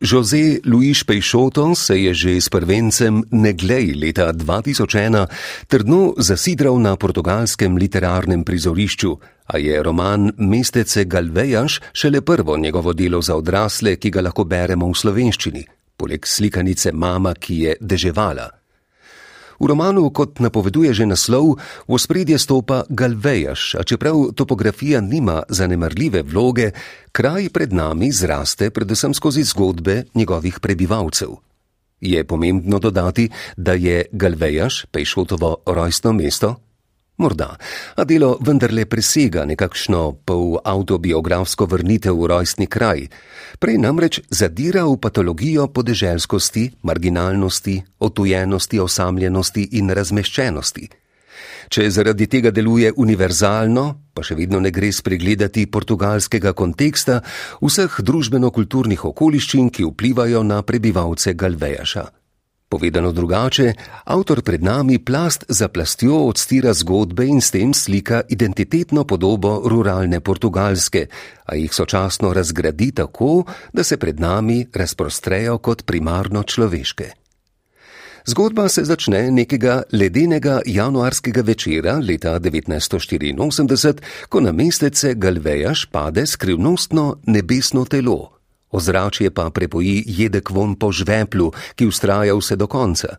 José 0.00 0.60
Luis 0.64 1.04
Peixoto 1.04 1.74
se 1.74 1.96
je 1.96 2.14
že 2.14 2.36
s 2.36 2.52
prvencem 2.52 3.24
Neglej 3.32 3.96
leta 3.96 4.28
2001 4.28 5.26
trdno 5.66 6.12
zasidral 6.20 6.76
na 6.76 6.96
portugalskem 7.00 7.76
literarnem 7.80 8.44
prizorišču, 8.44 9.16
a 9.46 9.56
je 9.56 9.82
roman 9.82 10.32
Mestece 10.36 11.04
Galvejaš 11.04 11.80
šele 11.92 12.20
prvo 12.20 12.58
njegovo 12.58 12.92
delo 12.92 13.22
za 13.22 13.36
odrasle, 13.36 13.96
ki 13.96 14.10
ga 14.10 14.20
lahko 14.20 14.44
beremo 14.44 14.84
v 14.92 14.98
slovenščini, 15.00 15.64
poleg 15.96 16.26
slikanice 16.28 16.92
Mama, 16.92 17.32
ki 17.32 17.54
je 17.56 17.76
deževala. 17.80 18.65
V 19.60 19.64
romanu, 19.66 20.10
kot 20.10 20.40
napoveduje 20.40 20.92
že 20.92 21.06
naslov, 21.06 21.56
v 21.88 21.94
spredje 21.96 22.38
stopa 22.38 22.84
Galvejaš, 22.88 23.80
a 23.80 23.82
čeprav 23.82 24.36
topografija 24.36 25.00
nima 25.00 25.42
zanemrljive 25.48 26.22
vloge, 26.22 26.70
kraj 27.12 27.48
pred 27.48 27.72
nami 27.72 28.12
zraste 28.12 28.70
predvsem 28.70 29.14
skozi 29.14 29.42
zgodbe 29.42 30.04
njegovih 30.14 30.60
prebivalcev. 30.60 31.40
Je 32.00 32.24
pomembno 32.24 32.78
dodati, 32.78 33.30
da 33.56 33.72
je 33.72 34.04
Galvejaš 34.12 34.84
Pejšotovo 34.92 35.56
rojstno 35.66 36.12
mesto? 36.12 36.65
Morda, 37.16 37.56
a 37.96 38.04
delo 38.04 38.34
vendarle 38.44 38.84
presega 38.84 39.46
nekakšno 39.48 40.00
pol-autobiografsko 40.28 41.64
vrnitev 41.64 42.12
v 42.12 42.28
rojstni 42.28 42.66
kraj, 42.68 43.06
prej 43.56 43.80
namreč 43.80 44.20
zadira 44.28 44.84
v 44.84 44.98
patologijo 45.00 45.64
podeželskosti, 45.72 46.84
marginalnosti, 46.84 47.80
otujenosti, 48.04 48.80
osamljenosti 48.84 49.64
in 49.80 49.88
razmeščenosti. 49.96 50.90
Če 51.72 51.88
zaradi 51.90 52.28
tega 52.28 52.52
deluje 52.52 52.92
univerzalno, 52.92 53.86
pa 54.12 54.20
še 54.20 54.36
vedno 54.36 54.60
ne 54.60 54.70
gre 54.70 54.92
spregledati 54.92 55.64
portugalskega 55.72 56.52
konteksta 56.52 57.22
vseh 57.64 57.96
družbeno-kulturnih 57.96 59.08
okoliščin, 59.08 59.72
ki 59.72 59.88
vplivajo 59.88 60.44
na 60.44 60.60
prebivalce 60.68 61.32
Galvejaša. 61.32 62.06
Povedano 62.68 63.12
drugače, 63.12 63.72
avtor 64.04 64.42
pred 64.42 64.62
nami 64.62 64.98
plast 64.98 65.44
za 65.48 65.68
plastjo 65.68 66.16
odstira 66.26 66.72
zgodbe 66.74 67.26
in 67.26 67.40
s 67.40 67.50
tem 67.54 67.74
slika 67.74 68.22
identitetno 68.28 69.04
podobo 69.04 69.62
ruralne 69.64 70.20
portugalske, 70.20 71.06
a 71.46 71.54
jih 71.54 71.74
sočasno 71.74 72.32
razgradi 72.32 72.90
tako, 72.92 73.44
da 73.72 73.84
se 73.84 73.96
pred 73.96 74.20
nami 74.20 74.66
razprostrejo 74.74 75.58
kot 75.58 75.86
primarno 75.86 76.42
človeške. 76.42 77.10
Zgodba 78.26 78.68
se 78.68 78.82
začne 78.84 79.30
nekega 79.30 79.82
ledenega 79.92 80.60
januarskega 80.66 81.42
večera 81.46 82.00
leta 82.02 82.40
1984, 82.40 84.02
ko 84.28 84.40
na 84.40 84.52
mestece 84.52 85.14
Galvejaš 85.14 85.86
pade 85.86 86.26
skrivnostno 86.26 87.16
nebesno 87.26 87.84
telo 87.84 88.35
ozračje 88.70 89.30
pa 89.30 89.50
prepoji 89.50 90.04
jedek 90.06 90.50
von 90.50 90.74
po 90.74 90.92
žveplu, 90.92 91.52
ki 91.74 91.86
ustraja 91.86 92.34
vse 92.34 92.56
do 92.56 92.66
konca. 92.66 93.16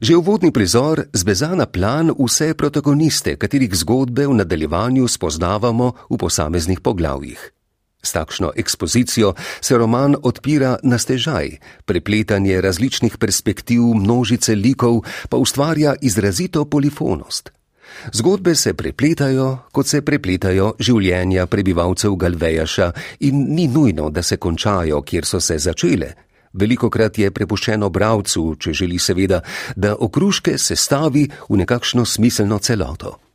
Že 0.00 0.16
uvodni 0.16 0.52
prizor 0.52 1.08
zbeza 1.12 1.54
na 1.54 1.66
plan 1.66 2.12
vse 2.12 2.54
protagoniste, 2.54 3.36
katerih 3.36 3.72
zgodbe 3.74 4.26
v 4.26 4.34
nadaljevanju 4.44 5.08
spoznavamo 5.08 5.92
v 6.10 6.16
posameznih 6.20 6.80
poglavjih. 6.80 7.52
S 8.02 8.12
takšno 8.12 8.52
ekspozicijo 8.54 9.34
se 9.60 9.74
roman 9.78 10.14
odpira 10.22 10.76
na 10.82 10.98
stežaj, 10.98 11.58
prepletanje 11.84 12.60
različnih 12.60 13.18
perspektiv 13.18 13.82
množice 13.82 14.54
likov 14.54 15.02
pa 15.28 15.36
ustvarja 15.36 15.96
izrazito 16.00 16.64
polifonost. 16.64 17.55
Zgodbe 18.12 18.54
se 18.54 18.74
prepletajo, 18.74 19.48
kot 19.72 19.86
se 19.86 20.02
prepletajo 20.02 20.74
življenja 20.78 21.46
prebivalcev 21.46 22.16
Galvejaša 22.16 22.92
in 23.20 23.44
ni 23.54 23.68
nujno, 23.68 24.10
da 24.10 24.22
se 24.22 24.36
končajo, 24.36 25.02
kjer 25.02 25.24
so 25.24 25.40
se 25.40 25.58
začele. 25.58 26.12
Veliko 26.56 26.90
krat 26.90 27.18
je 27.18 27.30
prepuščeno 27.30 27.90
bravcu, 27.90 28.54
če 28.60 28.72
želi 28.72 28.98
seveda, 28.98 29.42
da 29.76 29.96
okruške 30.00 30.56
sestavi 30.58 31.26
v 31.48 31.62
nekakšno 31.62 32.04
smiselno 32.04 32.58
celoto. 32.58 33.25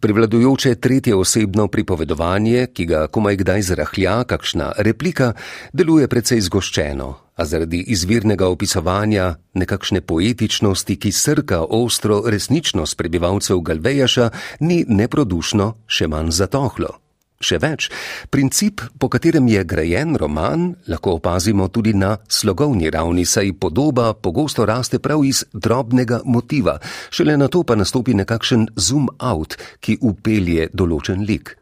Prevladujoče 0.00 0.74
tretje 0.74 1.14
osebno 1.14 1.68
pripovedovanje, 1.68 2.66
ki 2.74 2.86
ga 2.86 3.06
komaj 3.06 3.36
kdaj 3.36 3.62
zrahlja, 3.62 4.24
kakšna 4.24 4.72
replika, 4.78 5.32
deluje 5.72 6.08
precej 6.08 6.40
zgoščeno, 6.44 7.08
a 7.36 7.44
zaradi 7.44 7.80
izvirnega 7.94 8.48
opisovanja 8.52 9.34
nekakšne 9.54 10.00
poetičnosti, 10.00 10.96
ki 10.96 11.12
srka 11.12 11.64
ostro 11.64 12.22
resničnost 12.26 12.96
prebivalcev 12.96 13.60
Galvejaša, 13.60 14.30
ni 14.60 14.84
neprodušno, 14.88 15.74
še 15.86 16.06
manj 16.06 16.32
zatohlo. 16.36 17.07
Še 17.38 17.60
več, 17.62 17.86
princip, 18.34 18.82
po 18.98 19.06
katerem 19.06 19.46
je 19.46 19.60
grajen 19.62 20.16
roman, 20.18 20.72
lahko 20.90 21.20
opazimo 21.20 21.68
tudi 21.70 21.92
na 21.94 22.16
slogovni 22.26 22.90
ravni, 22.90 23.22
saj 23.22 23.52
podoba 23.62 24.10
pogosto 24.18 24.66
raste 24.66 24.98
prav 24.98 25.22
iz 25.22 25.44
drobnega 25.54 26.24
motiva, 26.26 26.80
šele 27.14 27.38
na 27.38 27.46
to 27.46 27.62
pa 27.62 27.78
nastopi 27.78 28.18
nekakšen 28.18 28.66
zoom 28.74 29.06
out, 29.22 29.54
ki 29.78 30.00
upelje 30.02 30.66
določen 30.74 31.22
lik. 31.22 31.54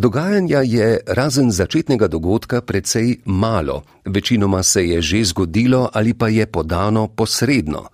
Dogajanja 0.00 0.64
je 0.64 1.04
razen 1.04 1.52
začetnega 1.52 2.08
dogodka 2.08 2.64
precej 2.64 3.18
malo, 3.28 3.82
večinoma 4.08 4.62
se 4.64 4.88
je 4.88 5.02
že 5.02 5.24
zgodilo 5.24 5.90
ali 5.92 6.16
pa 6.16 6.32
je 6.32 6.46
podano 6.46 7.08
posredno. 7.12 7.90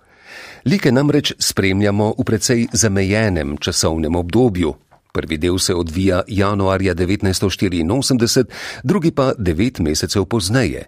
Like 0.63 0.91
namreč 0.91 1.33
spremljamo 1.39 2.13
v 2.17 2.23
precej 2.23 2.67
zamejenem 2.71 3.57
časovnem 3.59 4.15
obdobju. 4.15 4.88
Prvi 5.11 5.37
del 5.37 5.57
se 5.59 5.75
odvija 5.75 6.21
januarja 6.27 6.95
1984, 6.95 8.45
drugi 8.83 9.11
pa 9.11 9.33
devet 9.37 9.79
mesecev 9.79 10.25
pozneje. 10.25 10.85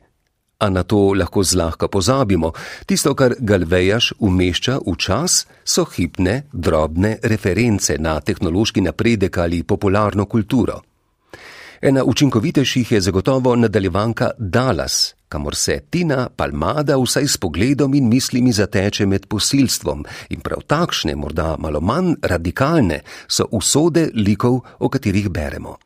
A 0.60 0.70
na 0.70 0.84
to 0.84 1.14
lahko 1.18 1.44
zlahka 1.44 1.88
pozabimo. 1.88 2.52
Tisto, 2.86 3.16
kar 3.16 3.34
Galvejaš 3.40 4.14
umešča 4.20 4.78
v 4.86 4.94
čas, 4.98 5.48
so 5.64 5.86
hipne, 5.90 6.44
drobne 6.54 7.18
reference 7.24 7.98
na 7.98 8.20
tehnološki 8.20 8.82
napredek 8.82 9.38
ali 9.38 9.64
popularno 9.64 10.26
kulturo. 10.26 10.82
Ena 11.82 12.04
učinkovitejših 12.04 12.92
je 12.92 13.02
zagotovo 13.02 13.56
nadaljevanka 13.56 14.30
Dallas, 14.38 15.16
kamor 15.30 15.56
se 15.56 15.80
Tina 15.90 16.30
Palmada 16.36 16.98
vsaj 16.98 17.28
s 17.28 17.38
pogledom 17.38 17.94
in 17.94 18.10
mislimi 18.10 18.52
zateče 18.52 19.06
med 19.06 19.26
posilstvom 19.26 20.06
in 20.30 20.40
prav 20.40 20.62
takšne, 20.68 21.16
morda 21.16 21.56
malo 21.60 21.82
manj 21.82 22.14
radikalne, 22.22 23.00
so 23.28 23.48
usode 23.52 24.12
likov, 24.14 24.60
o 24.80 24.90
katerih 24.90 25.30
beremo. 25.30 25.78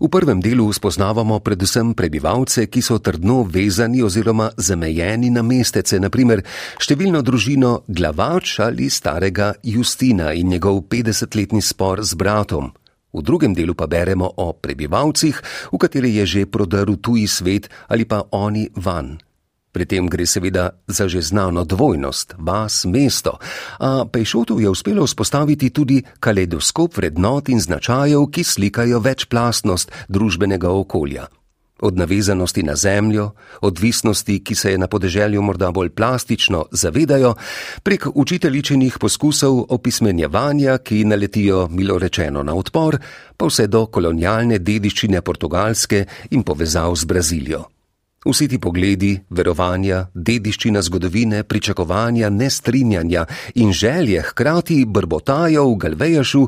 V 0.00 0.08
prvem 0.08 0.40
delu 0.40 0.72
spoznavamo 0.72 1.38
predvsem 1.40 1.94
prebivalce, 1.94 2.66
ki 2.66 2.82
so 2.82 2.98
trdno 2.98 3.42
vezani 3.42 4.02
oziroma 4.02 4.50
zamejeni 4.56 5.30
na 5.30 5.42
mestece, 5.42 6.00
naprimer 6.00 6.40
številno 6.80 7.20
družino 7.20 7.82
Glavač 7.88 8.58
ali 8.60 8.88
starega 8.88 9.52
Justina 9.62 10.32
in 10.32 10.48
njegov 10.48 10.80
50-letni 10.88 11.60
spor 11.60 12.04
z 12.04 12.16
bratom, 12.16 12.72
v 13.16 13.24
drugem 13.24 13.56
delu 13.56 13.72
pa 13.72 13.88
beremo 13.88 14.28
o 14.28 14.52
prebivalcih, 14.52 15.36
v 15.72 15.76
kateri 15.80 16.12
je 16.20 16.24
že 16.26 16.50
prodrl 16.50 17.00
tuji 17.00 17.24
svet 17.24 17.72
ali 17.88 18.04
pa 18.04 18.28
oni 18.30 18.68
van. 18.76 19.16
Pri 19.76 19.84
tem 19.84 20.08
gre 20.08 20.24
seveda 20.24 20.72
za 20.88 21.04
že 21.04 21.20
znano 21.20 21.64
dvojnost, 21.68 22.40
vas, 22.40 22.88
mesto, 22.88 23.36
a 23.76 24.08
Pejšotu 24.08 24.56
je 24.56 24.72
uspelo 24.72 25.04
vzpostaviti 25.04 25.68
tudi 25.68 26.00
kaleidoskop 26.00 26.96
vrednot 26.96 27.52
in 27.52 27.60
značajev, 27.60 28.24
ki 28.32 28.40
slikajo 28.40 29.04
večplastnost 29.04 29.92
družbenega 30.08 30.72
okolja. 30.72 31.28
Od 31.80 31.96
navezanosti 31.96 32.62
na 32.62 32.76
zemljo, 32.76 33.30
odvisnosti, 33.60 34.38
ki 34.44 34.54
se 34.54 34.70
je 34.70 34.78
na 34.78 34.86
podeželju 34.86 35.42
morda 35.42 35.70
bolj 35.70 35.90
plastično 35.90 36.64
zavedajo, 36.72 37.34
prek 37.82 38.06
učiteljičenih 38.14 38.98
poskusov 38.98 39.64
opismenjevanja, 39.68 40.78
ki 40.78 41.04
naletijo, 41.04 41.68
milo 41.68 41.98
rečeno, 41.98 42.42
na 42.42 42.54
odpor, 42.54 42.98
pa 43.36 43.46
vse 43.46 43.66
do 43.66 43.86
kolonialne 43.86 44.58
dediščine 44.58 45.20
Portugalske 45.20 46.06
in 46.30 46.42
povezav 46.42 46.96
z 46.96 47.04
Brazilijo. 47.04 47.75
Vsi 48.26 48.48
ti 48.50 48.58
pogledi, 48.58 49.12
verovanja, 49.30 50.00
dediščina 50.10 50.80
zgodovine, 50.82 51.44
pričakovanja, 51.46 52.26
nestrinjanja 52.30 53.22
in 53.54 53.70
želje 53.72 54.24
hkrati 54.32 54.80
brbotajo 54.84 55.68
v 55.68 55.76
Galvejašu, 55.84 56.42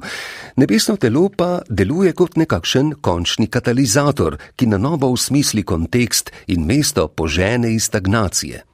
nebesno 0.57 0.97
telo 0.97 1.29
pa 1.29 1.61
deluje 1.71 2.13
kot 2.19 2.35
nekakšen 2.37 2.97
končni 3.01 3.47
katalizator, 3.47 4.41
ki 4.57 4.67
na 4.67 4.79
novo 4.79 5.13
usmisli 5.15 5.63
kontekst 5.63 6.33
in 6.49 6.67
mesto 6.67 7.07
požene 7.09 7.71
iz 7.75 7.87
stagnacije. 7.87 8.65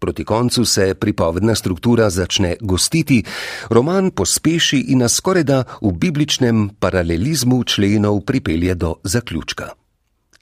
Proti 0.00 0.24
koncu 0.24 0.64
se 0.64 0.94
pripovedna 0.94 1.54
struktura 1.54 2.10
začne 2.10 2.56
gostiti, 2.60 3.22
roman 3.68 4.10
pospeši 4.10 4.86
in 4.88 5.04
nas 5.04 5.14
skoraj 5.14 5.44
da 5.44 5.64
v 5.82 5.92
bibličnem 5.92 6.70
paralelizmu 6.80 7.64
členov 7.64 8.24
pripelje 8.26 8.74
do 8.74 8.94
zaključka. 9.04 9.70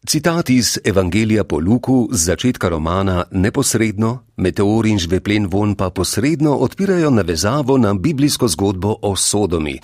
Citat 0.06 0.50
iz 0.50 0.78
Evangelija 0.84 1.44
po 1.44 1.58
Luku 1.58 2.08
z 2.12 2.24
začetka 2.24 2.68
romana 2.68 3.24
neposredno, 3.30 4.18
meteor 4.36 4.86
in 4.86 4.98
žveplen 4.98 5.48
von 5.50 5.74
pa 5.74 5.90
posredno 5.90 6.54
odpirajo 6.54 7.10
navezavo 7.10 7.78
na 7.78 7.94
biblijsko 7.94 8.48
zgodbo 8.48 8.96
o 9.02 9.16
Sodomi. 9.16 9.80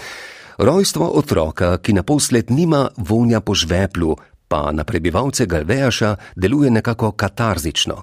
Rojstvo 0.58 1.08
otroka, 1.18 1.78
ki 1.78 1.92
naposled 1.92 2.50
nima 2.50 2.88
vonja 2.96 3.40
po 3.40 3.54
žveplu, 3.54 4.16
pa 4.48 4.72
na 4.72 4.84
prebivalce 4.84 5.46
Galvejaša 5.46 6.16
deluje 6.36 6.70
nekako 6.70 7.12
katarzično. 7.12 8.02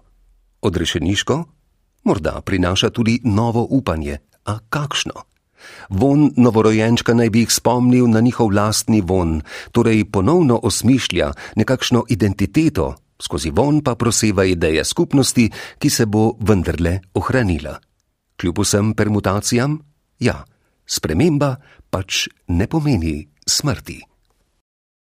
Odrešeniško? 0.61 1.43
Morda 2.03 2.41
prinaša 2.41 2.89
tudi 2.89 3.21
novo 3.23 3.67
upanje, 3.69 4.17
a 4.45 4.59
kakšno? 4.69 5.30
Von 5.89 6.31
novorojenčka 6.37 7.13
naj 7.13 7.29
bi 7.29 7.45
jih 7.45 7.51
spomnil 7.51 8.07
na 8.07 8.19
njihov 8.19 8.51
lastni 8.53 9.01
von, 9.01 9.41
torej 9.71 10.05
ponovno 10.11 10.59
osmišlja 10.63 11.31
nekakšno 11.55 12.05
identiteto, 12.09 12.95
skozi 13.21 13.51
von 13.51 13.81
pa 13.81 13.95
proseva 13.95 14.45
ideje 14.45 14.83
skupnosti, 14.85 15.49
ki 15.77 15.89
se 15.89 16.05
bo 16.05 16.35
vendarle 16.39 16.99
ohranila. 17.13 17.79
Kljub 18.37 18.59
vsem 18.59 18.93
permutacijam? 18.93 19.79
Ja, 20.19 20.45
sprememba 20.85 21.55
pač 21.89 22.27
ne 22.47 22.67
pomeni 22.67 23.27
smrti. 23.47 24.10